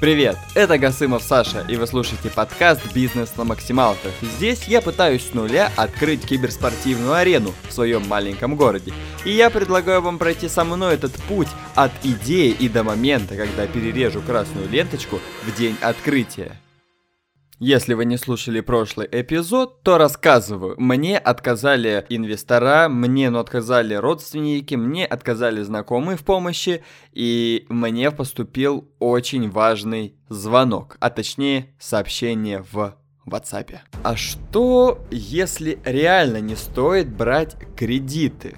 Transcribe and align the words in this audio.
Привет, 0.00 0.36
это 0.54 0.78
Гасымов 0.78 1.24
Саша, 1.24 1.66
и 1.68 1.74
вы 1.74 1.84
слушаете 1.88 2.30
подкаст 2.30 2.80
«Бизнес 2.94 3.36
на 3.36 3.42
максималках». 3.42 4.12
Здесь 4.22 4.68
я 4.68 4.80
пытаюсь 4.80 5.28
с 5.28 5.34
нуля 5.34 5.72
открыть 5.74 6.24
киберспортивную 6.24 7.14
арену 7.14 7.52
в 7.68 7.72
своем 7.72 8.06
маленьком 8.06 8.54
городе. 8.54 8.92
И 9.24 9.32
я 9.32 9.50
предлагаю 9.50 10.00
вам 10.00 10.18
пройти 10.18 10.48
со 10.48 10.62
мной 10.62 10.94
этот 10.94 11.14
путь 11.24 11.48
от 11.74 11.90
идеи 12.04 12.50
и 12.50 12.68
до 12.68 12.84
момента, 12.84 13.34
когда 13.34 13.66
перережу 13.66 14.22
красную 14.22 14.68
ленточку 14.68 15.18
в 15.44 15.58
день 15.58 15.76
открытия. 15.80 16.52
Если 17.60 17.94
вы 17.94 18.04
не 18.04 18.16
слушали 18.16 18.60
прошлый 18.60 19.08
эпизод, 19.10 19.82
то 19.82 19.98
рассказываю. 19.98 20.76
Мне 20.78 21.18
отказали 21.18 22.06
инвестора, 22.08 22.88
мне 22.88 23.30
ну, 23.30 23.40
отказали 23.40 23.94
родственники, 23.94 24.76
мне 24.76 25.04
отказали 25.04 25.62
знакомые 25.62 26.16
в 26.16 26.24
помощи, 26.24 26.84
и 27.12 27.66
мне 27.68 28.12
поступил 28.12 28.88
очень 29.00 29.50
важный 29.50 30.14
звонок, 30.28 30.96
а 31.00 31.10
точнее 31.10 31.74
сообщение 31.80 32.64
в 32.70 32.94
WhatsApp. 33.26 33.78
А 34.04 34.14
что, 34.14 35.00
если 35.10 35.80
реально 35.84 36.40
не 36.40 36.54
стоит 36.54 37.08
брать 37.08 37.56
кредиты? 37.76 38.54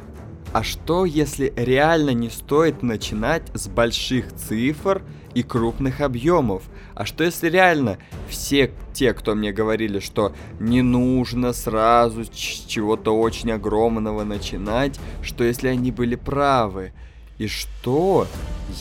А 0.53 0.63
что, 0.63 1.07
если 1.07 1.55
реально 1.57 2.11
не 2.11 2.29
стоит 2.29 2.83
начинать 2.83 3.51
с 3.55 3.67
больших 3.67 4.35
цифр 4.35 5.03
и 5.35 5.43
крупных 5.43 6.01
объемов? 6.01 6.63
А 6.95 7.07
что, 7.07 7.25
если 7.25 7.49
реально 7.49 7.99
все 8.29 8.71
те, 8.93 9.13
кто 9.15 9.35
мне 9.35 9.53
говорили, 9.53 9.99
что 9.99 10.33
не 10.59 10.83
нужно 10.83 11.53
сразу 11.53 12.25
с 12.25 12.29
чего-то 12.29 13.17
очень 13.17 13.53
огромного 13.53 14.25
начинать, 14.25 14.99
что 15.23 15.45
если 15.45 15.69
они 15.69 15.91
были 15.91 16.15
правы? 16.15 16.93
И 17.39 17.47
что, 17.47 18.27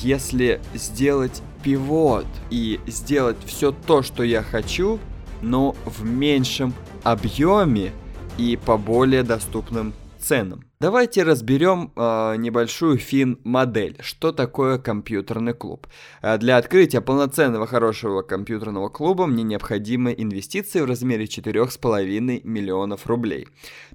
если 0.01 0.59
сделать 0.73 1.41
пивот 1.63 2.25
и 2.49 2.79
сделать 2.87 3.37
все 3.45 3.71
то, 3.71 4.01
что 4.01 4.23
я 4.23 4.43
хочу, 4.43 4.99
но 5.41 5.75
в 5.85 6.03
меньшем 6.03 6.73
объеме 7.03 7.93
и 8.37 8.57
по 8.57 8.77
более 8.77 9.23
доступным 9.23 9.93
ценам. 10.29 10.63
Давайте 10.79 11.23
разберем 11.23 11.91
э, 11.95 12.35
небольшую 12.37 12.99
фин-модель. 12.99 13.97
Что 13.99 14.31
такое 14.31 14.77
компьютерный 14.77 15.53
клуб? 15.53 15.87
Э, 16.21 16.37
для 16.37 16.57
открытия 16.57 17.01
полноценного 17.01 17.65
хорошего 17.65 18.21
компьютерного 18.21 18.89
клуба 18.89 19.25
мне 19.25 19.41
необходимы 19.41 20.13
инвестиции 20.15 20.81
в 20.81 20.85
размере 20.85 21.25
4,5 21.25 22.41
миллионов 22.43 23.07
рублей. 23.07 23.47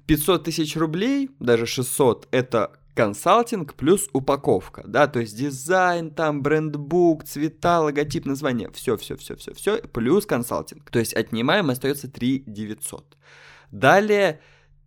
500 0.07 0.45
тысяч 0.45 0.77
рублей, 0.77 1.31
даже 1.39 1.67
600, 1.67 2.27
это 2.33 2.73
консалтинг 2.97 3.75
плюс 3.75 4.09
упаковка, 4.13 4.83
да, 4.87 5.07
то 5.07 5.21
есть 5.21 5.37
дизайн, 5.37 6.11
там, 6.11 6.43
брендбук, 6.43 7.25
цвета, 7.25 7.81
логотип, 7.81 8.27
название, 8.27 8.71
все, 8.73 8.97
все, 8.97 9.17
все, 9.17 9.37
все, 9.37 9.53
все, 9.55 9.79
плюс 9.79 10.27
консалтинг. 10.27 10.91
То 10.91 10.99
есть 10.99 11.15
отнимаем, 11.15 11.71
остается 11.71 12.09
3 12.09 12.45
900. 12.47 13.17
Далее 13.71 14.41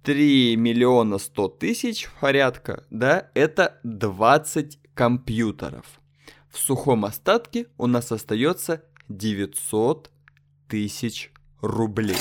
3 0.08 0.56
миллиона 0.56 1.18
100 1.18 1.50
тысяч 1.50 2.08
порядка, 2.22 2.86
да, 2.90 3.30
это 3.34 3.78
20 3.84 4.80
компьютеров. 4.94 6.00
В 6.50 6.58
сухом 6.58 7.04
остатке 7.04 7.68
у 7.78 7.88
нас 7.88 8.14
остается 8.14 8.86
900 9.10 10.10
тысяч 10.70 11.30
рублей, 11.60 12.16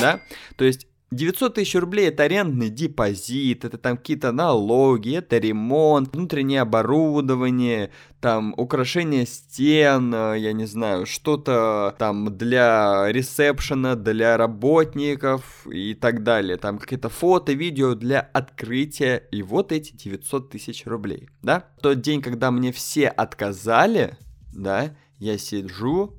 да, 0.00 0.20
то 0.54 0.64
есть 0.64 0.86
900 1.10 1.54
тысяч 1.54 1.74
рублей 1.76 2.08
это 2.08 2.24
арендный 2.24 2.70
депозит, 2.70 3.64
это 3.64 3.78
там 3.78 3.96
какие-то 3.96 4.32
налоги, 4.32 5.16
это 5.16 5.38
ремонт, 5.38 6.14
внутреннее 6.14 6.62
оборудование, 6.62 7.90
там 8.20 8.54
украшение 8.56 9.26
стен, 9.26 10.12
э, 10.14 10.38
я 10.38 10.52
не 10.52 10.64
знаю, 10.66 11.06
что-то 11.06 11.94
там 11.98 12.36
для 12.36 13.12
ресепшена, 13.12 13.96
для 13.96 14.36
работников 14.36 15.66
и 15.66 15.94
так 15.94 16.22
далее. 16.22 16.56
Там 16.56 16.78
какие-то 16.78 17.10
фото, 17.10 17.52
видео 17.52 17.94
для 17.94 18.20
открытия. 18.20 19.22
И 19.30 19.42
вот 19.42 19.72
эти 19.72 19.94
900 19.94 20.50
тысяч 20.50 20.86
рублей, 20.86 21.28
да? 21.42 21.66
Тот 21.80 22.00
день, 22.00 22.22
когда 22.22 22.50
мне 22.50 22.72
все 22.72 23.08
отказали, 23.08 24.16
да, 24.52 24.96
я 25.18 25.38
сижу, 25.38 26.14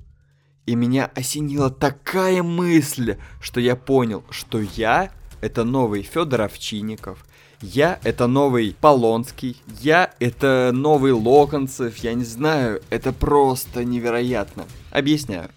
и 0.66 0.74
меня 0.74 1.10
осенила 1.14 1.70
такая 1.70 2.42
мысль, 2.42 3.16
что 3.40 3.60
я 3.60 3.76
понял, 3.76 4.24
что 4.30 4.60
я 4.60 5.10
это 5.40 5.64
новый 5.64 6.02
Федор 6.02 6.42
Овчинников, 6.42 7.24
я 7.62 7.98
это 8.04 8.26
новый 8.26 8.76
Полонский, 8.80 9.56
я 9.80 10.12
это 10.18 10.70
новый 10.74 11.12
Локонцев, 11.12 11.96
я 11.98 12.14
не 12.14 12.24
знаю, 12.24 12.82
это 12.90 13.12
просто 13.12 13.84
невероятно. 13.84 14.66
Объясняю. 14.90 15.50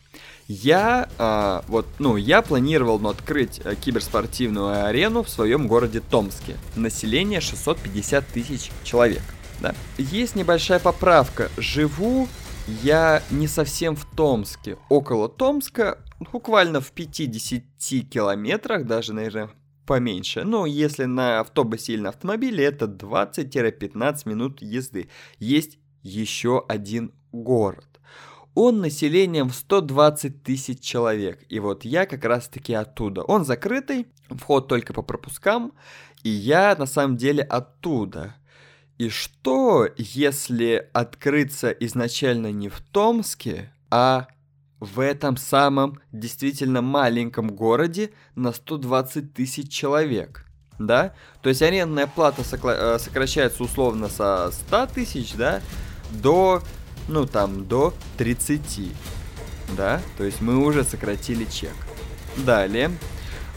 Я, 0.47 1.07
э, 1.19 1.61
вот, 1.67 1.85
ну, 1.99 2.17
я 2.17 2.41
планировал 2.41 2.97
ну, 2.99 3.09
открыть 3.09 3.61
э, 3.63 3.75
киберспортивную 3.75 4.87
арену 4.87 5.21
в 5.21 5.29
своем 5.29 5.67
городе 5.67 5.99
Томске. 5.99 6.55
Население 6.75 7.39
650 7.39 8.25
тысяч 8.27 8.71
человек. 8.83 9.21
Да. 9.61 9.75
Есть 9.99 10.35
небольшая 10.35 10.79
поправка. 10.79 11.51
Живу 11.57 12.27
я 12.83 13.23
не 13.31 13.47
совсем 13.47 13.95
в 13.95 14.05
Томске. 14.05 14.77
Около 14.89 15.29
Томска, 15.29 15.97
буквально 16.31 16.81
в 16.81 16.91
50 16.91 17.63
километрах, 18.09 18.85
даже, 18.85 19.13
наверное, 19.13 19.49
поменьше. 19.85 20.43
Но 20.43 20.65
если 20.65 21.05
на 21.05 21.39
автобусе 21.39 21.93
или 21.93 22.01
на 22.01 22.09
автомобиле, 22.09 22.63
это 22.65 22.85
20-15 22.85 24.29
минут 24.29 24.61
езды. 24.61 25.09
Есть 25.39 25.79
еще 26.03 26.63
один 26.67 27.11
город. 27.31 27.87
Он 28.55 28.81
населением 28.81 29.49
в 29.49 29.55
120 29.55 30.43
тысяч 30.43 30.79
человек. 30.79 31.43
И 31.49 31.59
вот 31.59 31.85
я 31.85 32.05
как 32.05 32.25
раз 32.25 32.47
таки 32.47 32.73
оттуда. 32.73 33.23
Он 33.23 33.45
закрытый, 33.45 34.07
вход 34.29 34.67
только 34.67 34.93
по 34.93 35.01
пропускам. 35.01 35.73
И 36.23 36.29
я 36.29 36.75
на 36.77 36.85
самом 36.85 37.17
деле 37.17 37.43
оттуда. 37.43 38.35
И 38.99 39.07
что, 39.07 39.87
если 39.95 40.89
открыться 40.91 41.69
изначально 41.69 42.51
не 42.51 42.67
в 42.67 42.81
Томске, 42.81 43.71
а 43.89 44.27
в 44.81 44.99
этом 44.99 45.37
самом 45.37 45.99
действительно 46.11 46.81
маленьком 46.81 47.55
городе 47.55 48.11
на 48.35 48.51
120 48.51 49.33
тысяч 49.33 49.71
человек? 49.71 50.45
Да? 50.79 51.13
То 51.41 51.47
есть 51.47 51.61
арендная 51.61 52.07
плата 52.07 52.41
э, 52.41 52.97
сокращается 52.99 53.63
условно 53.63 54.09
со 54.09 54.51
100 54.67 54.87
тысяч, 54.87 55.33
да, 55.33 55.61
до, 56.11 56.61
ну 57.07 57.25
там, 57.25 57.65
до 57.65 57.93
30. 58.17 58.91
Да? 59.77 60.01
То 60.17 60.25
есть 60.25 60.41
мы 60.41 60.57
уже 60.57 60.83
сократили 60.83 61.45
чек. 61.45 61.75
Далее. 62.45 62.91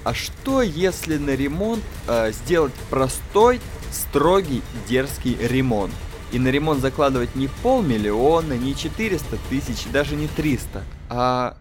А 0.05 0.15
что 0.15 0.63
если 0.63 1.17
на 1.17 1.35
ремонт 1.37 1.83
э, 2.09 2.33
сделать 2.33 2.73
простой 2.91 3.61
строгий, 3.93 4.63
дерзкий 4.89 5.37
ремонт. 5.41 5.93
И 6.33 6.39
на 6.39 6.49
ремонт 6.49 6.81
закладывать 6.81 7.37
не 7.37 7.49
полмиллиона, 7.63 8.55
не 8.55 8.75
400 8.75 9.39
тысяч, 9.51 9.87
даже 9.93 10.17
не 10.17 10.29
300, 10.29 10.83
а 11.11 11.59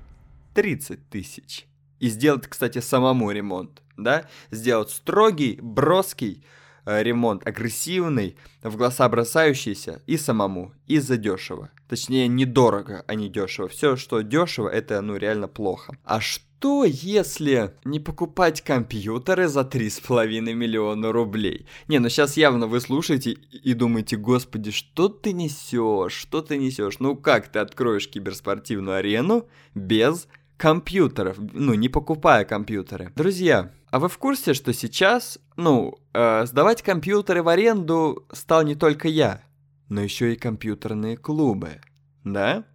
30 0.53 1.09
тысяч. 1.09 1.67
И 1.99 2.09
сделать, 2.09 2.47
кстати, 2.47 2.79
самому 2.79 3.31
ремонт, 3.31 3.81
да? 3.97 4.25
Сделать 4.49 4.89
строгий, 4.89 5.59
броский 5.61 6.43
э, 6.85 7.03
ремонт, 7.03 7.45
агрессивный, 7.45 8.37
в 8.63 8.77
глаза 8.77 9.07
бросающийся 9.09 10.01
и 10.07 10.17
самому, 10.17 10.73
и 10.87 10.99
задешево. 10.99 11.69
Точнее, 11.89 12.27
недорого, 12.29 13.03
а 13.07 13.15
не 13.15 13.29
дешево. 13.29 13.67
Все, 13.67 13.97
что 13.97 14.21
дешево, 14.21 14.69
это, 14.69 15.01
ну, 15.01 15.17
реально 15.17 15.49
плохо. 15.49 15.97
А 16.05 16.21
что 16.21 16.45
что 16.61 16.83
если 16.85 17.73
не 17.85 17.99
покупать 17.99 18.61
компьютеры 18.61 19.47
за 19.47 19.61
3,5 19.61 20.53
миллиона 20.53 21.11
рублей? 21.11 21.65
Не, 21.87 21.97
ну 21.97 22.07
сейчас 22.07 22.37
явно 22.37 22.67
вы 22.67 22.81
слушаете 22.81 23.31
и 23.31 23.73
думаете, 23.73 24.15
господи, 24.15 24.69
что 24.69 25.09
ты 25.09 25.33
несешь, 25.33 26.13
что 26.13 26.43
ты 26.43 26.59
несешь? 26.59 26.99
Ну 26.99 27.15
как 27.15 27.47
ты 27.47 27.57
откроешь 27.57 28.07
киберспортивную 28.07 28.97
арену 28.97 29.47
без 29.73 30.27
компьютеров, 30.55 31.37
ну 31.51 31.73
не 31.73 31.89
покупая 31.89 32.45
компьютеры? 32.45 33.11
Друзья, 33.15 33.71
а 33.89 33.97
вы 33.97 34.07
в 34.07 34.19
курсе, 34.19 34.53
что 34.53 34.71
сейчас, 34.71 35.39
ну, 35.55 35.97
э, 36.13 36.45
сдавать 36.45 36.83
компьютеры 36.83 37.41
в 37.41 37.47
аренду 37.47 38.27
стал 38.33 38.61
не 38.61 38.75
только 38.75 39.07
я, 39.07 39.41
но 39.89 39.99
еще 39.99 40.31
и 40.31 40.37
компьютерные 40.37 41.17
клубы, 41.17 41.81
да? 42.23 42.65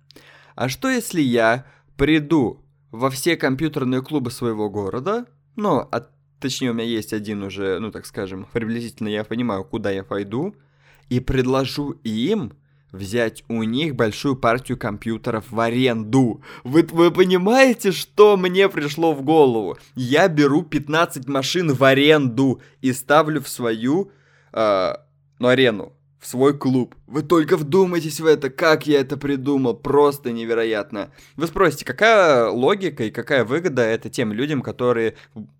А 0.56 0.68
что 0.68 0.90
если 0.90 1.20
я 1.20 1.66
приду 1.96 2.65
во 2.96 3.10
все 3.10 3.36
компьютерные 3.36 4.02
клубы 4.02 4.30
своего 4.30 4.70
города, 4.70 5.26
ну, 5.54 5.86
а, 5.90 6.08
точнее 6.40 6.70
у 6.70 6.74
меня 6.74 6.84
есть 6.84 7.12
один 7.12 7.42
уже, 7.42 7.78
ну, 7.78 7.90
так 7.90 8.06
скажем, 8.06 8.46
приблизительно 8.52 9.08
я 9.08 9.24
понимаю, 9.24 9.64
куда 9.64 9.90
я 9.90 10.02
пойду, 10.02 10.54
и 11.10 11.20
предложу 11.20 11.90
им 12.04 12.52
взять 12.92 13.44
у 13.48 13.62
них 13.62 13.94
большую 13.94 14.36
партию 14.36 14.78
компьютеров 14.78 15.44
в 15.50 15.60
аренду. 15.60 16.40
Вы, 16.64 16.82
вы 16.90 17.10
понимаете, 17.10 17.92
что 17.92 18.36
мне 18.38 18.68
пришло 18.68 19.12
в 19.12 19.22
голову? 19.22 19.76
Я 19.94 20.28
беру 20.28 20.62
15 20.62 21.28
машин 21.28 21.74
в 21.74 21.84
аренду 21.84 22.62
и 22.80 22.92
ставлю 22.92 23.42
в 23.42 23.48
свою, 23.48 24.10
э, 24.52 24.94
ну, 25.38 25.48
арену. 25.48 25.92
В 26.20 26.26
свой 26.26 26.56
клуб. 26.56 26.94
Вы 27.06 27.22
только 27.22 27.56
вдумайтесь 27.56 28.20
в 28.20 28.26
это, 28.26 28.50
как 28.50 28.86
я 28.86 29.00
это 29.00 29.16
придумал, 29.16 29.74
просто 29.74 30.32
невероятно. 30.32 31.10
Вы 31.36 31.46
спросите, 31.46 31.84
какая 31.84 32.48
логика 32.48 33.04
и 33.04 33.10
какая 33.10 33.44
выгода 33.44 33.82
это 33.82 34.08
тем 34.08 34.32
людям, 34.32 34.62
которые 34.62 35.16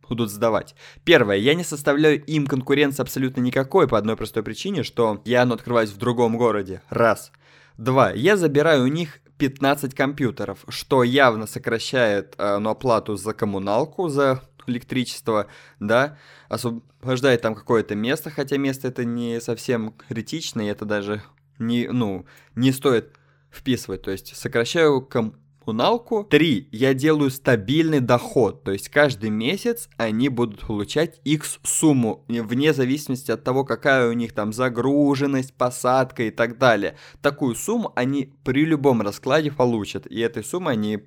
будут 0.09 0.31
сдавать? 0.31 0.75
Первое, 1.05 1.37
я 1.37 1.55
не 1.55 1.65
составляю 1.65 2.23
им 2.25 2.47
конкуренции 2.47 3.03
абсолютно 3.03 3.41
никакой 3.41 3.87
по 3.89 3.99
одной 3.99 4.17
простой 4.17 4.43
причине, 4.43 4.83
что 4.83 5.23
я 5.25 5.45
ну, 5.45 5.55
открываюсь 5.55 5.91
в 5.91 5.99
другом 5.99 6.37
городе. 6.37 6.83
Раз. 6.89 7.33
Два, 7.77 8.11
я 8.13 8.37
забираю 8.37 8.85
у 8.85 8.89
них 8.89 9.21
15 9.39 9.95
компьютеров, 9.95 10.65
что 10.69 11.03
явно 11.03 11.47
сокращает 11.47 12.35
э, 12.39 12.59
ну, 12.59 12.71
оплату 12.71 13.17
за 13.17 13.35
коммуналку, 13.35 14.09
за 14.09 14.43
электричество, 14.69 15.49
да, 15.81 16.19
освобождает 16.49 17.43
там 17.43 17.55
какое-то 17.55 17.95
место, 17.95 18.31
хотя 18.31 18.57
место 18.57 18.89
это 18.89 19.05
не 19.05 19.41
совсем 19.41 19.95
критично, 20.09 20.61
и 20.61 20.67
это 20.67 20.85
даже 20.85 21.23
не, 21.59 21.89
ну, 21.89 22.27
не 22.55 22.73
стоит 22.73 23.15
вписывать, 23.51 24.03
то 24.03 24.11
есть 24.11 24.37
сокращаю 24.37 25.03
коммуналку. 25.03 26.25
Три, 26.25 26.69
я 26.73 26.95
делаю 26.95 27.31
стабильный 27.31 28.01
доход, 28.01 28.65
то 28.65 28.73
есть 28.73 28.89
каждый 28.89 29.31
месяц 29.31 29.89
они 29.97 30.29
будут 30.29 30.61
получать 30.67 31.21
X 31.25 31.61
сумму, 31.63 32.25
вне 32.29 32.73
зависимости 32.73 33.31
от 33.31 33.45
того, 33.45 33.65
какая 33.65 34.09
у 34.09 34.13
них 34.13 34.33
там 34.33 34.53
загруженность, 34.53 35.55
посадка 35.55 36.25
и 36.25 36.31
так 36.31 36.59
далее. 36.59 36.97
Такую 37.23 37.55
сумму 37.55 37.93
они 37.97 38.35
при 38.45 38.65
любом 38.65 39.03
раскладе 39.03 39.51
получат, 39.51 40.07
и 40.07 40.21
этой 40.21 40.45
суммой 40.45 40.75
они 40.75 41.01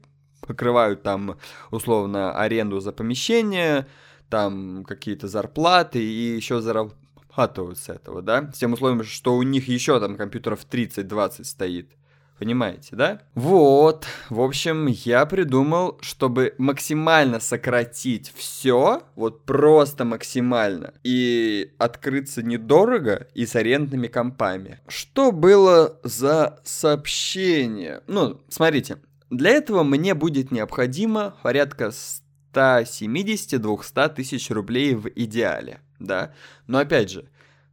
покрывают 0.50 1.04
там 1.04 1.38
условно 1.70 2.34
аренду 2.34 2.80
за 2.80 2.92
помещение, 2.92 3.86
там 4.30 4.84
какие-то 4.84 5.28
зарплаты 5.28 6.04
и 6.04 6.36
еще 6.36 6.60
зарабатывают 6.60 7.78
с 7.78 7.88
этого, 7.88 8.24
да? 8.24 8.52
С 8.52 8.58
тем 8.58 8.74
условием, 8.74 9.04
что 9.04 9.36
у 9.36 9.44
них 9.44 9.68
еще 9.68 10.00
там 10.00 10.18
компьютеров 10.18 10.66
30-20 10.68 11.44
стоит. 11.44 11.92
Понимаете, 12.40 12.96
да? 12.96 13.22
Вот, 13.36 14.08
в 14.30 14.42
общем, 14.42 14.88
я 14.88 15.26
придумал, 15.26 16.00
чтобы 16.02 16.56
максимально 16.58 17.42
сократить 17.42 18.34
все, 18.34 19.04
вот 19.16 19.44
просто 19.44 20.06
максимально, 20.06 20.94
и 21.04 21.74
открыться 21.78 22.42
недорого 22.42 23.28
и 23.34 23.46
с 23.46 23.58
арендными 23.58 24.08
компами. 24.08 24.80
Что 24.88 25.34
было 25.34 26.00
за 26.04 26.62
сообщение? 26.64 28.02
Ну, 28.08 28.40
смотрите, 28.48 29.00
для 29.30 29.52
этого 29.52 29.84
мне 29.84 30.14
будет 30.14 30.52
необходимо 30.52 31.36
порядка 31.44 31.92
170-200 32.54 34.16
тысяч 34.16 34.50
рублей 34.50 34.96
в 34.96 35.08
идеале, 35.10 35.82
да. 36.00 36.34
Но 36.68 36.80
опять 36.80 37.12
же, 37.12 37.30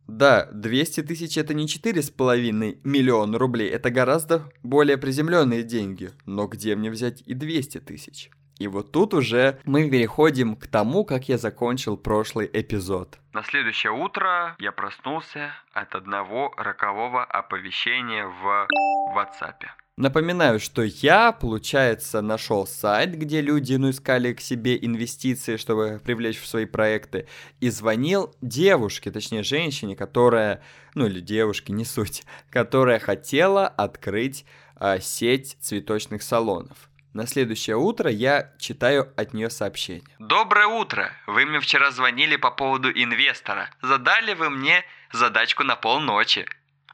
да, 0.06 0.48
200 0.52 1.02
тысяч 1.02 1.36
это 1.38 1.54
не 1.54 1.66
4,5 1.66 2.78
миллиона 2.84 3.38
рублей, 3.38 3.68
это 3.70 3.90
гораздо 3.90 4.50
более 4.62 4.98
приземленные 4.98 5.62
деньги. 5.62 6.10
Но 6.26 6.46
где 6.46 6.76
мне 6.76 6.90
взять 6.90 7.22
и 7.22 7.34
200 7.34 7.80
тысяч? 7.80 8.30
И 8.58 8.68
вот 8.68 8.92
тут 8.92 9.12
уже 9.12 9.58
мы 9.64 9.90
переходим 9.90 10.56
к 10.56 10.66
тому, 10.66 11.04
как 11.04 11.28
я 11.28 11.36
закончил 11.36 11.96
прошлый 11.98 12.48
эпизод. 12.50 13.18
На 13.32 13.42
следующее 13.42 13.92
утро 13.92 14.56
я 14.58 14.72
проснулся 14.72 15.52
от 15.74 15.94
одного 15.94 16.54
рокового 16.56 17.22
оповещения 17.22 18.26
в 18.26 18.66
WhatsApp. 19.14 19.66
Напоминаю, 19.98 20.60
что 20.60 20.82
я, 20.82 21.32
получается, 21.32 22.20
нашел 22.20 22.66
сайт, 22.66 23.16
где 23.16 23.40
люди 23.40 23.76
ну, 23.76 23.88
искали 23.88 24.34
к 24.34 24.42
себе 24.42 24.76
инвестиции, 24.76 25.56
чтобы 25.56 26.02
привлечь 26.04 26.38
в 26.38 26.46
свои 26.46 26.66
проекты, 26.66 27.26
и 27.60 27.70
звонил 27.70 28.36
девушке, 28.42 29.10
точнее 29.10 29.42
женщине, 29.42 29.96
которая, 29.96 30.62
ну 30.94 31.06
или 31.06 31.20
девушке, 31.20 31.72
не 31.72 31.86
суть, 31.86 32.24
которая 32.50 32.98
хотела 32.98 33.66
открыть 33.66 34.44
а, 34.74 35.00
сеть 35.00 35.56
цветочных 35.62 36.22
салонов. 36.22 36.90
На 37.14 37.26
следующее 37.26 37.76
утро 37.76 38.10
я 38.10 38.52
читаю 38.58 39.14
от 39.16 39.32
нее 39.32 39.48
сообщение. 39.48 40.14
Доброе 40.18 40.66
утро! 40.66 41.10
Вы 41.26 41.46
мне 41.46 41.58
вчера 41.58 41.90
звонили 41.90 42.36
по 42.36 42.50
поводу 42.50 42.90
инвестора. 42.90 43.70
Задали 43.80 44.34
вы 44.34 44.50
мне 44.50 44.84
задачку 45.10 45.64
на 45.64 45.74
полночи. 45.74 46.46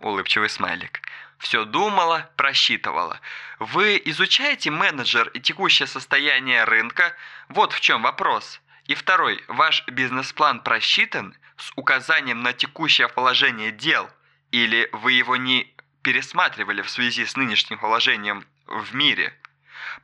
Улыбчивый 0.02 0.50
смайлик 0.50 1.00
все 1.42 1.64
думала, 1.64 2.30
просчитывала. 2.36 3.20
Вы 3.58 4.00
изучаете 4.04 4.70
менеджер 4.70 5.28
и 5.28 5.40
текущее 5.40 5.86
состояние 5.86 6.64
рынка? 6.64 7.14
Вот 7.48 7.72
в 7.72 7.80
чем 7.80 8.02
вопрос. 8.02 8.60
И 8.86 8.94
второй, 8.94 9.42
ваш 9.48 9.84
бизнес-план 9.88 10.60
просчитан 10.60 11.36
с 11.56 11.72
указанием 11.76 12.42
на 12.42 12.52
текущее 12.52 13.08
положение 13.08 13.72
дел? 13.72 14.08
Или 14.52 14.88
вы 14.92 15.12
его 15.12 15.36
не 15.36 15.74
пересматривали 16.02 16.82
в 16.82 16.90
связи 16.90 17.26
с 17.26 17.36
нынешним 17.36 17.78
положением 17.78 18.46
в 18.66 18.94
мире? 18.94 19.36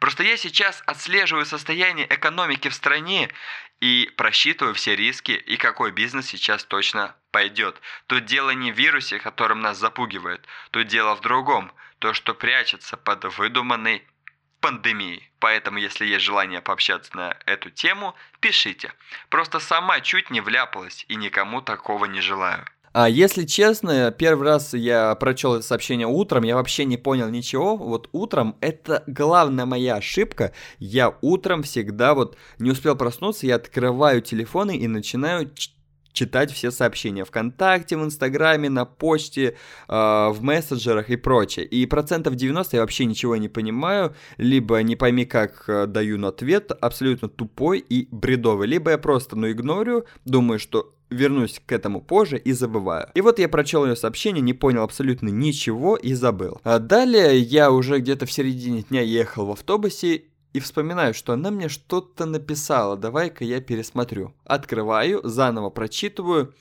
Просто 0.00 0.24
я 0.24 0.36
сейчас 0.36 0.82
отслеживаю 0.86 1.46
состояние 1.46 2.06
экономики 2.12 2.68
в 2.68 2.74
стране 2.74 3.30
и 3.80 4.10
просчитываю 4.16 4.74
все 4.74 4.96
риски 4.96 5.32
и 5.32 5.56
какой 5.56 5.92
бизнес 5.92 6.26
сейчас 6.26 6.64
точно 6.64 7.14
пойдет. 7.30 7.80
Тут 8.06 8.24
дело 8.24 8.50
не 8.50 8.72
в 8.72 8.76
вирусе, 8.76 9.18
которым 9.18 9.60
нас 9.60 9.78
запугивает, 9.78 10.44
тут 10.70 10.86
дело 10.86 11.14
в 11.14 11.20
другом, 11.20 11.72
то, 11.98 12.14
что 12.14 12.34
прячется 12.34 12.96
под 12.96 13.24
выдуманной 13.36 14.06
пандемией. 14.60 15.30
Поэтому, 15.38 15.78
если 15.78 16.06
есть 16.06 16.24
желание 16.24 16.60
пообщаться 16.60 17.16
на 17.16 17.36
эту 17.46 17.70
тему, 17.70 18.14
пишите. 18.40 18.92
Просто 19.28 19.60
сама 19.60 20.00
чуть 20.00 20.30
не 20.30 20.40
вляпалась 20.40 21.04
и 21.08 21.14
никому 21.14 21.60
такого 21.60 22.06
не 22.06 22.20
желаю. 22.20 22.64
А 22.92 23.08
если 23.08 23.44
честно, 23.44 24.10
первый 24.10 24.48
раз 24.48 24.74
я 24.74 25.14
прочел 25.14 25.54
это 25.54 25.62
сообщение 25.62 26.06
утром, 26.06 26.42
я 26.42 26.56
вообще 26.56 26.84
не 26.84 26.96
понял 26.96 27.28
ничего. 27.28 27.76
Вот 27.76 28.08
утром 28.12 28.56
это 28.60 29.04
главная 29.06 29.66
моя 29.66 29.96
ошибка. 29.96 30.52
Я 30.78 31.16
утром 31.20 31.62
всегда 31.62 32.14
вот 32.14 32.36
не 32.58 32.70
успел 32.70 32.96
проснуться, 32.96 33.46
я 33.46 33.56
открываю 33.56 34.22
телефоны 34.22 34.76
и 34.76 34.88
начинаю 34.88 35.50
читать 36.12 36.52
все 36.52 36.70
сообщения 36.70 37.24
ВКонтакте, 37.24 37.96
в 37.96 38.04
Инстаграме, 38.04 38.68
на 38.68 38.84
почте, 38.84 39.54
э, 39.88 39.92
в 40.30 40.38
мессенджерах 40.40 41.10
и 41.10 41.16
прочее. 41.16 41.66
И 41.66 41.86
процентов 41.86 42.34
90 42.34 42.76
я 42.76 42.80
вообще 42.82 43.04
ничего 43.04 43.36
не 43.36 43.48
понимаю, 43.48 44.14
либо 44.36 44.82
не 44.82 44.96
пойми 44.96 45.24
как 45.24 45.64
э, 45.68 45.86
даю 45.86 46.18
на 46.18 46.28
ответ, 46.28 46.72
абсолютно 46.80 47.28
тупой 47.28 47.78
и 47.78 48.08
бредовый, 48.10 48.66
либо 48.66 48.90
я 48.90 48.98
просто 48.98 49.36
ну 49.36 49.50
игнорю, 49.50 50.04
думаю, 50.24 50.58
что 50.58 50.94
вернусь 51.10 51.60
к 51.64 51.72
этому 51.72 52.00
позже 52.00 52.38
и 52.38 52.52
забываю. 52.52 53.08
И 53.14 53.20
вот 53.20 53.38
я 53.38 53.48
прочел 53.48 53.86
ее 53.86 53.96
сообщение, 53.96 54.42
не 54.42 54.52
понял 54.52 54.82
абсолютно 54.82 55.28
ничего 55.28 55.96
и 55.96 56.12
забыл. 56.14 56.60
А 56.64 56.78
далее 56.78 57.38
я 57.38 57.70
уже 57.70 57.98
где-то 57.98 58.26
в 58.26 58.32
середине 58.32 58.82
дня 58.82 59.00
ехал 59.00 59.46
в 59.46 59.52
автобусе 59.52 60.24
и 60.58 60.60
вспоминаю, 60.60 61.14
что 61.14 61.32
она 61.32 61.50
мне 61.50 61.68
что-то 61.68 62.26
написала, 62.26 62.96
давай-ка 62.96 63.44
я 63.44 63.60
пересмотрю. 63.60 64.34
Открываю, 64.44 65.20
заново 65.24 65.70
прочитываю 65.70 66.54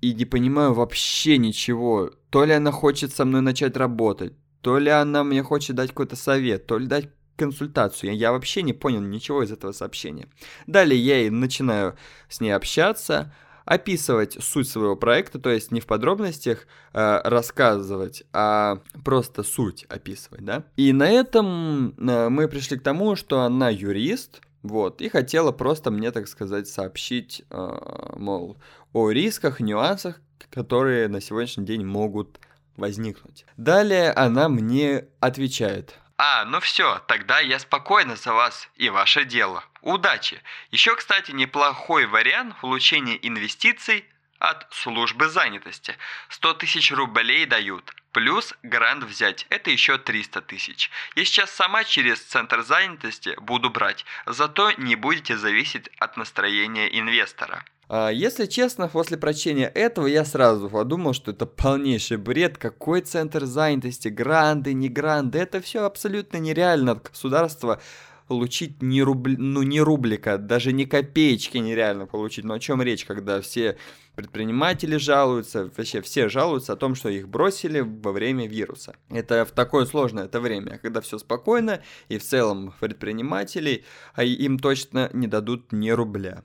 и 0.00 0.12
не 0.12 0.24
понимаю 0.24 0.74
вообще 0.74 1.38
ничего. 1.38 2.10
То 2.30 2.44
ли 2.44 2.52
она 2.52 2.72
хочет 2.72 3.14
со 3.14 3.24
мной 3.24 3.42
начать 3.42 3.76
работать, 3.76 4.34
то 4.60 4.78
ли 4.78 4.90
она 4.90 5.22
мне 5.22 5.42
хочет 5.42 5.76
дать 5.76 5.90
какой-то 5.90 6.16
совет, 6.16 6.66
то 6.66 6.78
ли 6.78 6.86
дать 6.86 7.08
консультацию. 7.36 8.16
Я 8.16 8.32
вообще 8.32 8.62
не 8.62 8.72
понял 8.72 9.00
ничего 9.00 9.42
из 9.42 9.52
этого 9.52 9.72
сообщения. 9.72 10.28
Далее 10.66 11.00
я 11.00 11.22
и 11.22 11.30
начинаю 11.30 11.96
с 12.28 12.40
ней 12.40 12.50
общаться, 12.50 13.32
описывать 13.64 14.36
суть 14.40 14.68
своего 14.68 14.96
проекта, 14.96 15.38
то 15.38 15.50
есть 15.50 15.70
не 15.70 15.80
в 15.80 15.86
подробностях 15.86 16.66
э, 16.92 17.20
рассказывать, 17.24 18.24
а 18.32 18.80
просто 19.04 19.42
суть 19.42 19.84
описывать, 19.84 20.44
да. 20.44 20.64
И 20.76 20.92
на 20.92 21.10
этом 21.10 21.94
э, 21.96 22.28
мы 22.28 22.48
пришли 22.48 22.78
к 22.78 22.82
тому, 22.82 23.16
что 23.16 23.40
она 23.40 23.70
юрист, 23.70 24.40
вот, 24.62 25.00
и 25.02 25.08
хотела 25.08 25.52
просто 25.52 25.90
мне, 25.90 26.10
так 26.10 26.28
сказать, 26.28 26.68
сообщить, 26.68 27.42
э, 27.50 28.12
мол, 28.16 28.56
о 28.92 29.10
рисках, 29.10 29.60
нюансах, 29.60 30.20
которые 30.50 31.08
на 31.08 31.20
сегодняшний 31.20 31.64
день 31.64 31.84
могут 31.84 32.38
возникнуть. 32.76 33.46
Далее 33.56 34.10
она 34.12 34.48
мне 34.48 35.06
отвечает. 35.20 35.98
А, 36.16 36.44
ну 36.44 36.60
все, 36.60 37.00
тогда 37.08 37.40
я 37.40 37.58
спокойно 37.58 38.14
за 38.14 38.32
вас 38.32 38.68
и 38.76 38.88
ваше 38.88 39.24
дело. 39.24 39.64
Удачи! 39.80 40.40
Еще, 40.70 40.94
кстати, 40.94 41.32
неплохой 41.32 42.06
вариант 42.06 42.56
получения 42.60 43.18
инвестиций 43.20 44.04
от 44.38 44.66
службы 44.70 45.28
занятости. 45.28 45.96
100 46.28 46.54
тысяч 46.54 46.92
рублей 46.92 47.46
дают. 47.46 47.92
Плюс 48.12 48.54
грант 48.62 49.04
взять, 49.04 49.46
это 49.50 49.70
еще 49.70 49.98
300 49.98 50.40
тысяч. 50.42 50.90
Я 51.16 51.24
сейчас 51.24 51.50
сама 51.50 51.82
через 51.84 52.20
центр 52.20 52.62
занятости 52.62 53.34
буду 53.40 53.70
брать, 53.70 54.04
зато 54.26 54.70
не 54.72 54.94
будете 54.94 55.36
зависеть 55.36 55.90
от 55.98 56.16
настроения 56.16 56.86
инвестора. 56.98 57.64
А, 57.88 58.10
если 58.10 58.46
честно, 58.46 58.88
после 58.88 59.16
прочтения 59.18 59.66
этого 59.66 60.06
я 60.06 60.24
сразу 60.24 60.70
подумал, 60.70 61.12
что 61.12 61.32
это 61.32 61.46
полнейший 61.46 62.16
бред. 62.16 62.56
Какой 62.56 63.00
центр 63.00 63.44
занятости, 63.44 64.08
гранды, 64.08 64.72
не 64.72 64.88
гранды, 64.88 65.38
это 65.38 65.60
все 65.60 65.84
абсолютно 65.84 66.38
нереально 66.38 66.92
от 66.92 67.10
государства 67.10 67.80
получить 68.26 68.82
ни, 68.82 69.00
рубли, 69.00 69.36
ну, 69.36 69.62
ни 69.62 69.78
рублика, 69.78 70.38
даже 70.38 70.72
ни 70.72 70.84
копеечки 70.84 71.58
нереально 71.58 72.06
получить. 72.06 72.44
Но 72.44 72.54
о 72.54 72.58
чем 72.58 72.82
речь, 72.82 73.04
когда 73.04 73.40
все 73.40 73.76
предприниматели 74.14 74.96
жалуются, 74.96 75.70
вообще 75.76 76.00
все 76.00 76.28
жалуются 76.28 76.72
о 76.72 76.76
том, 76.76 76.94
что 76.94 77.08
их 77.08 77.28
бросили 77.28 77.80
во 77.80 78.12
время 78.12 78.46
вируса. 78.46 78.96
Это 79.10 79.44
в 79.44 79.50
такое 79.50 79.86
сложное 79.86 80.24
это 80.24 80.40
время, 80.40 80.78
когда 80.78 81.00
все 81.00 81.18
спокойно, 81.18 81.82
и 82.08 82.18
в 82.18 82.22
целом 82.22 82.74
предпринимателей 82.80 83.84
а 84.14 84.24
им 84.24 84.58
точно 84.58 85.10
не 85.12 85.26
дадут 85.26 85.72
ни 85.72 85.90
рубля. 85.90 86.44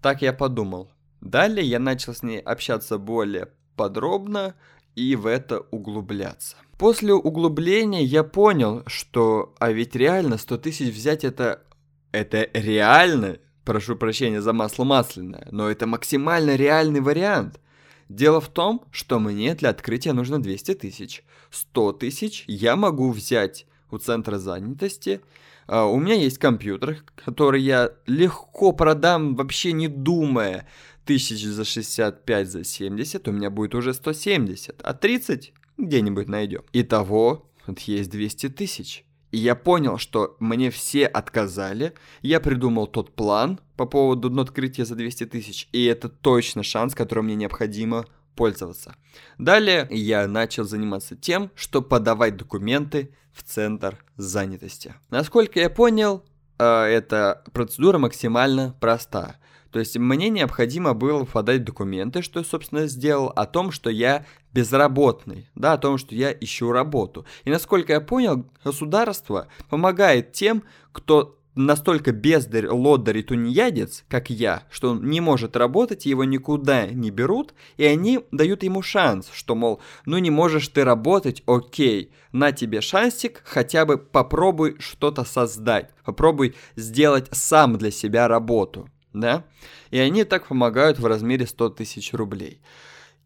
Так 0.00 0.22
я 0.22 0.32
подумал. 0.32 0.90
Далее 1.20 1.64
я 1.64 1.78
начал 1.78 2.14
с 2.14 2.22
ней 2.22 2.40
общаться 2.40 2.98
более 2.98 3.48
подробно 3.76 4.54
и 4.96 5.16
в 5.16 5.26
это 5.26 5.60
углубляться. 5.70 6.56
После 6.78 7.14
углубления 7.14 8.02
я 8.02 8.24
понял, 8.24 8.82
что, 8.86 9.54
а 9.58 9.70
ведь 9.72 9.94
реально 9.94 10.38
100 10.38 10.58
тысяч 10.58 10.92
взять 10.92 11.24
это, 11.24 11.62
это 12.10 12.48
реально, 12.54 13.38
прошу 13.64 13.96
прощения 13.96 14.42
за 14.42 14.52
масло 14.52 14.84
масляное, 14.84 15.46
но 15.50 15.70
это 15.70 15.86
максимально 15.86 16.56
реальный 16.56 17.00
вариант. 17.00 17.60
Дело 18.08 18.40
в 18.40 18.48
том, 18.48 18.84
что 18.90 19.18
мне 19.18 19.54
для 19.54 19.70
открытия 19.70 20.12
нужно 20.12 20.42
200 20.42 20.74
тысяч. 20.74 21.24
100 21.50 21.92
тысяч 21.92 22.44
я 22.46 22.76
могу 22.76 23.10
взять 23.10 23.66
у 23.90 23.98
центра 23.98 24.38
занятости. 24.38 25.20
Uh, 25.68 25.88
у 25.90 25.98
меня 25.98 26.14
есть 26.14 26.38
компьютер, 26.38 27.04
который 27.14 27.62
я 27.62 27.92
легко 28.06 28.72
продам, 28.72 29.36
вообще 29.36 29.72
не 29.72 29.86
думая. 29.86 30.66
Тысяч 31.04 31.44
за 31.44 31.64
65, 31.64 32.48
за 32.48 32.64
70, 32.64 33.26
у 33.28 33.32
меня 33.32 33.50
будет 33.50 33.74
уже 33.74 33.92
170, 33.92 34.80
а 34.82 34.94
30 34.94 35.52
где-нибудь 35.78 36.28
найдем. 36.28 36.62
Итого, 36.72 37.50
вот 37.66 37.80
есть 37.80 38.10
200 38.10 38.50
тысяч. 38.50 39.04
И 39.32 39.38
я 39.38 39.54
понял, 39.54 39.98
что 39.98 40.36
мне 40.40 40.70
все 40.70 41.06
отказали. 41.06 41.94
Я 42.20 42.38
придумал 42.38 42.86
тот 42.86 43.14
план 43.14 43.60
по 43.76 43.86
поводу 43.86 44.40
открытия 44.40 44.84
за 44.84 44.94
200 44.94 45.26
тысяч. 45.26 45.68
И 45.72 45.84
это 45.84 46.08
точно 46.08 46.62
шанс, 46.62 46.94
которым 46.94 47.24
мне 47.24 47.34
необходимо 47.34 48.04
пользоваться. 48.36 48.94
Далее 49.38 49.88
я 49.90 50.28
начал 50.28 50.64
заниматься 50.64 51.16
тем, 51.16 51.50
что 51.54 51.80
подавать 51.82 52.36
документы 52.36 53.14
в 53.32 53.42
центр 53.42 54.04
занятости. 54.16 54.94
Насколько 55.10 55.60
я 55.60 55.70
понял, 55.70 56.22
э, 56.58 56.64
эта 56.64 57.42
процедура 57.52 57.98
максимально 57.98 58.76
проста. 58.80 59.36
То 59.72 59.78
есть 59.78 59.96
мне 59.96 60.28
необходимо 60.28 60.92
было 60.92 61.24
подать 61.24 61.64
документы, 61.64 62.20
что 62.22 62.40
я, 62.40 62.44
собственно, 62.44 62.86
сделал, 62.86 63.28
о 63.28 63.46
том, 63.46 63.72
что 63.72 63.88
я 63.88 64.26
безработный, 64.52 65.48
да, 65.54 65.72
о 65.72 65.78
том, 65.78 65.96
что 65.96 66.14
я 66.14 66.30
ищу 66.30 66.70
работу. 66.72 67.24
И 67.44 67.50
насколько 67.50 67.94
я 67.94 68.00
понял, 68.02 68.44
государство 68.62 69.48
помогает 69.70 70.32
тем, 70.32 70.62
кто 70.92 71.38
настолько 71.54 72.12
бездарь, 72.12 72.68
лоддарь 72.68 73.18
и 73.18 73.22
тунеядец, 73.22 74.04
как 74.08 74.28
я, 74.28 74.62
что 74.70 74.90
он 74.90 75.08
не 75.08 75.20
может 75.20 75.56
работать, 75.56 76.06
его 76.06 76.24
никуда 76.24 76.86
не 76.86 77.10
берут, 77.10 77.54
и 77.78 77.84
они 77.84 78.20
дают 78.30 78.62
ему 78.62 78.82
шанс, 78.82 79.30
что, 79.32 79.54
мол, 79.54 79.80
ну 80.04 80.18
не 80.18 80.30
можешь 80.30 80.68
ты 80.68 80.84
работать, 80.84 81.42
окей, 81.46 82.12
на 82.32 82.52
тебе 82.52 82.80
шансик, 82.80 83.42
хотя 83.44 83.84
бы 83.86 83.98
попробуй 83.98 84.76
что-то 84.80 85.24
создать, 85.24 85.90
попробуй 86.04 86.54
сделать 86.76 87.28
сам 87.32 87.76
для 87.76 87.90
себя 87.90 88.28
работу 88.28 88.88
да, 89.12 89.44
и 89.90 89.98
они 89.98 90.24
так 90.24 90.46
помогают 90.46 90.98
в 90.98 91.06
размере 91.06 91.46
100 91.46 91.70
тысяч 91.70 92.12
рублей. 92.12 92.60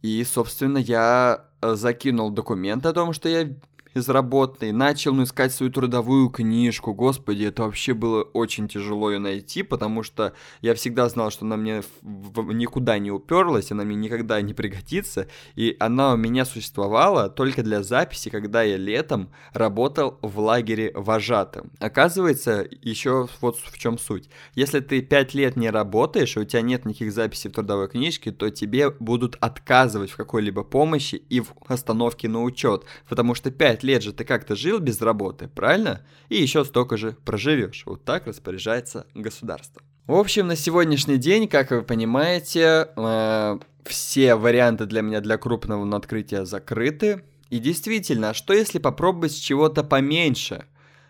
И, 0.03 0.23
собственно, 0.25 0.79
я 0.79 1.47
э, 1.61 1.75
закинул 1.75 2.31
документ 2.31 2.87
о 2.87 2.93
том, 2.93 3.13
что 3.13 3.29
я 3.29 3.49
безработный, 3.97 4.73
начал 4.73 5.15
ну, 5.15 5.23
искать 5.23 5.55
свою 5.55 5.73
трудовую 5.73 6.29
книжку. 6.29 6.93
Господи, 6.93 7.45
это 7.45 7.63
вообще 7.63 7.95
было 7.95 8.25
очень 8.25 8.69
тяжело 8.69 9.11
ее 9.11 9.19
найти, 9.19 9.63
потому 9.63 10.03
что 10.03 10.35
я 10.61 10.75
всегда 10.75 11.09
знал, 11.09 11.31
что 11.31 11.47
она 11.47 11.57
мне 11.57 11.83
никуда 12.03 12.99
не 12.99 13.11
уперлась, 13.11 13.73
она 13.73 13.85
мне 13.85 13.97
никогда 13.97 14.43
не 14.43 14.53
пригодится, 14.53 15.29
и 15.55 15.79
она 15.81 16.13
у 16.13 16.19
меня 16.19 16.45
существовала 16.45 17.31
только 17.31 17.63
для 17.63 17.83
записи, 17.83 18.29
когда 18.29 18.63
я 18.63 18.77
летом 18.77 19.31
работал 19.55 20.19
в 20.21 20.39
лагере 20.41 20.93
вожатым. 20.95 21.73
Оказывается, 21.81 22.69
еще 22.83 23.29
вот 23.41 23.57
в 23.57 23.79
чем 23.79 23.99
суть. 23.99 24.29
Если 24.55 24.81
ты 24.81 25.01
5 25.01 25.33
лет 25.33 25.57
не 25.57 25.71
работаешь, 25.71 26.37
и 26.37 26.41
у 26.41 26.45
тебя 26.45 26.61
нет 26.61 26.85
никаких 26.85 27.13
записей 27.15 27.49
в 27.49 27.55
трудовой 27.55 27.89
книжке, 27.89 28.31
то 28.31 28.51
тебе 28.51 28.91
будут 28.91 29.39
отказывать 29.41 30.11
в 30.11 30.19
какой-либо 30.19 30.65
помощи 30.65 31.15
и 31.15 31.41
в 31.41 31.55
остановке 31.67 32.29
на 32.29 32.43
учет, 32.43 32.85
потому 33.09 33.35
что 33.35 33.51
5 33.51 33.86
лет 33.87 34.03
же 34.03 34.13
ты 34.13 34.25
как-то 34.25 34.55
жил 34.57 34.79
без 34.79 35.01
работы, 35.01 35.49
правильно? 35.49 36.03
И 36.29 36.37
еще 36.37 36.65
столько 36.65 36.97
же 36.97 37.17
проживешь. 37.25 37.85
Вот 37.87 38.05
так 38.05 38.27
распоряжается 38.27 39.07
государство. 39.15 39.83
В 40.07 40.15
общем, 40.15 40.47
на 40.47 40.57
сегодняшний 40.57 41.17
день, 41.17 41.49
как 41.49 41.71
вы 41.71 41.83
понимаете, 41.83 42.89
э, 42.95 43.59
все 43.85 44.35
варианты 44.35 44.87
для 44.87 45.03
меня 45.03 45.21
для 45.21 45.39
крупного 45.39 45.97
открытия 45.97 46.45
закрыты. 46.45 47.23
И 47.51 47.59
действительно, 47.59 48.31
а 48.31 48.35
что 48.35 48.53
если 48.53 48.79
попробовать 48.79 49.33
с 49.33 49.37
чего-то 49.37 49.85
поменьше? 49.85 50.67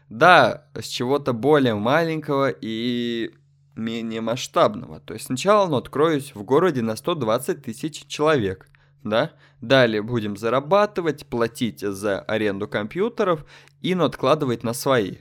Да, 0.09 0.66
с 0.75 0.87
чего-то 0.87 1.33
более 1.33 1.75
маленького 1.75 2.50
и 2.50 3.33
менее 3.75 4.21
масштабного. 4.21 5.00
То 5.00 5.14
есть 5.14 5.26
сначала 5.26 5.68
ну, 5.68 5.76
откроюсь 5.76 6.35
в 6.35 6.42
городе 6.42 6.83
на 6.83 6.97
120 6.97 7.62
тысяч 7.62 8.06
человек 8.06 8.68
да. 9.08 9.32
Далее 9.60 10.02
будем 10.02 10.36
зарабатывать, 10.36 11.26
платить 11.26 11.80
за 11.80 12.20
аренду 12.20 12.68
компьютеров 12.68 13.44
и 13.82 13.94
откладывать 13.94 14.62
на 14.62 14.75
свои. 14.75 15.16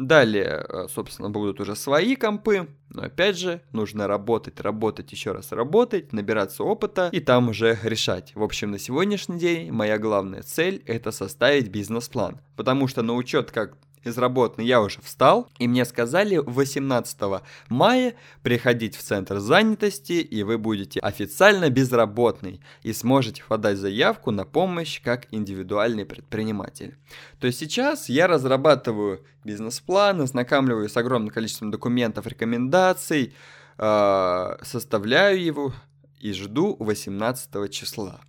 Далее, 0.00 0.64
э, 0.66 0.86
собственно, 0.88 1.28
будут 1.28 1.60
уже 1.60 1.76
свои 1.76 2.16
компы, 2.16 2.68
но 2.88 3.02
опять 3.02 3.36
же, 3.36 3.60
нужно 3.72 4.06
работать, 4.06 4.58
работать, 4.58 5.12
еще 5.12 5.32
раз 5.32 5.52
работать, 5.52 6.14
набираться 6.14 6.64
опыта 6.64 7.10
и 7.12 7.20
там 7.20 7.50
уже 7.50 7.78
решать. 7.82 8.32
В 8.34 8.42
общем, 8.42 8.70
на 8.70 8.78
сегодняшний 8.78 9.38
день 9.38 9.70
моя 9.70 9.98
главная 9.98 10.42
цель 10.42 10.82
это 10.86 11.10
составить 11.10 11.68
бизнес-план, 11.68 12.40
потому 12.56 12.88
что 12.88 13.02
на 13.02 13.14
учет 13.14 13.50
как 13.50 13.76
безработный, 14.04 14.66
я 14.66 14.80
уже 14.80 15.00
встал, 15.00 15.48
и 15.58 15.68
мне 15.68 15.84
сказали 15.84 16.36
18 16.36 17.42
мая 17.68 18.14
приходить 18.42 18.96
в 18.96 19.02
центр 19.02 19.38
занятости, 19.38 20.14
и 20.14 20.42
вы 20.42 20.58
будете 20.58 21.00
официально 21.00 21.70
безработный 21.70 22.60
и 22.82 22.92
сможете 22.92 23.42
подать 23.48 23.78
заявку 23.78 24.30
на 24.30 24.44
помощь 24.44 25.00
как 25.02 25.26
индивидуальный 25.30 26.04
предприниматель. 26.04 26.96
То 27.38 27.46
есть 27.46 27.58
сейчас 27.58 28.08
я 28.08 28.26
разрабатываю 28.26 29.24
бизнес-план, 29.44 30.20
ознакомливаюсь 30.20 30.92
с 30.92 30.96
огромным 30.96 31.30
количеством 31.30 31.70
документов, 31.70 32.26
рекомендаций, 32.26 33.34
э, 33.78 34.56
составляю 34.62 35.42
его 35.42 35.72
и 36.18 36.32
жду 36.32 36.76
18 36.78 37.70
числа. 37.70 38.20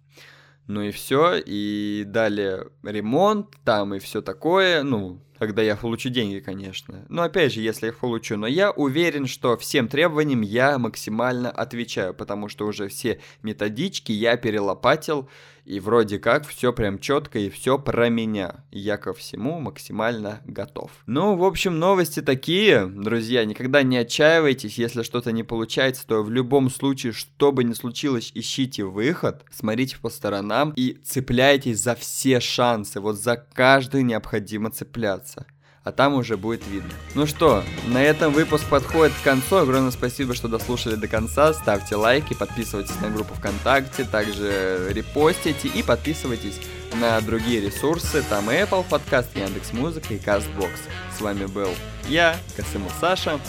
Ну 0.67 0.81
и 0.81 0.91
все, 0.91 1.35
и 1.35 2.03
далее 2.05 2.67
ремонт 2.83 3.49
там 3.65 3.93
и 3.93 3.99
все 3.99 4.21
такое, 4.21 4.83
ну, 4.83 5.19
когда 5.41 5.63
я 5.63 5.75
получу 5.75 6.09
деньги, 6.09 6.37
конечно. 6.37 7.03
Но 7.09 7.23
опять 7.23 7.51
же, 7.51 7.61
если 7.61 7.87
я 7.87 7.91
их 7.91 7.97
получу. 7.97 8.37
Но 8.37 8.45
я 8.45 8.69
уверен, 8.69 9.25
что 9.25 9.57
всем 9.57 9.87
требованиям 9.87 10.41
я 10.41 10.77
максимально 10.77 11.49
отвечаю, 11.49 12.13
потому 12.13 12.47
что 12.47 12.67
уже 12.67 12.89
все 12.89 13.19
методички 13.41 14.11
я 14.11 14.37
перелопатил, 14.37 15.27
и 15.71 15.79
вроде 15.79 16.19
как 16.19 16.45
все 16.45 16.73
прям 16.73 16.99
четко 16.99 17.39
и 17.39 17.49
все 17.49 17.79
про 17.79 18.09
меня. 18.09 18.65
Я 18.71 18.97
ко 18.97 19.13
всему 19.13 19.61
максимально 19.61 20.41
готов. 20.43 20.91
Ну, 21.05 21.37
в 21.37 21.45
общем, 21.45 21.79
новости 21.79 22.21
такие, 22.21 22.87
друзья. 22.87 23.45
Никогда 23.45 23.81
не 23.81 23.95
отчаивайтесь, 23.95 24.77
если 24.77 25.01
что-то 25.01 25.31
не 25.31 25.43
получается, 25.43 26.05
то 26.05 26.23
в 26.23 26.29
любом 26.29 26.69
случае, 26.69 27.13
что 27.13 27.53
бы 27.53 27.63
ни 27.63 27.71
случилось, 27.71 28.33
ищите 28.35 28.83
выход, 28.83 29.45
смотрите 29.49 29.97
по 29.97 30.09
сторонам 30.09 30.73
и 30.75 30.97
цепляйтесь 31.05 31.79
за 31.79 31.95
все 31.95 32.41
шансы. 32.41 32.99
Вот 32.99 33.17
за 33.17 33.37
каждый 33.37 34.03
необходимо 34.03 34.71
цепляться 34.71 35.45
а 35.83 35.91
там 35.91 36.13
уже 36.13 36.37
будет 36.37 36.67
видно. 36.67 36.91
Ну 37.15 37.25
что, 37.25 37.63
на 37.87 38.01
этом 38.01 38.33
выпуск 38.33 38.65
подходит 38.65 39.13
к 39.13 39.23
концу. 39.23 39.57
Огромное 39.57 39.91
спасибо, 39.91 40.33
что 40.33 40.47
дослушали 40.47 40.95
до 40.95 41.07
конца. 41.07 41.53
Ставьте 41.53 41.95
лайки, 41.95 42.33
подписывайтесь 42.33 42.99
на 43.01 43.09
группу 43.09 43.33
ВКонтакте, 43.33 44.03
также 44.03 44.87
репостите 44.91 45.67
и 45.67 45.81
подписывайтесь 45.81 46.59
на 46.99 47.19
другие 47.21 47.61
ресурсы. 47.61 48.23
Там 48.29 48.49
Apple 48.49 48.85
подкаст, 48.87 49.35
Яндекс 49.35 49.73
Музыка 49.73 50.13
и 50.13 50.17
Castbox. 50.17 50.71
С 51.17 51.21
вами 51.21 51.45
был 51.45 51.69
я, 52.07 52.37
Касымов 52.55 52.93
Саша. 52.99 53.39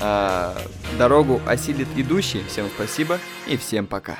А, 0.00 0.56
дорогу 0.96 1.40
осилит 1.46 1.88
идущий. 1.96 2.42
Всем 2.48 2.68
спасибо 2.74 3.18
и 3.46 3.56
всем 3.56 3.86
пока. 3.86 4.18